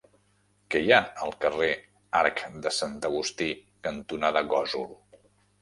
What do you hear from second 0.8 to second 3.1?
hi ha al carrer Arc de Sant